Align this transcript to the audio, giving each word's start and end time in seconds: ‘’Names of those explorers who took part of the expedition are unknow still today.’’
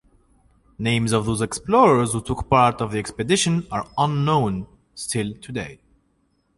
‘’Names 0.79 1.11
of 1.11 1.27
those 1.27 1.41
explorers 1.43 2.13
who 2.13 2.23
took 2.23 2.49
part 2.49 2.81
of 2.81 2.91
the 2.91 2.97
expedition 2.97 3.67
are 3.69 3.85
unknow 3.99 4.65
still 4.95 5.35
today.’’ 5.35 5.79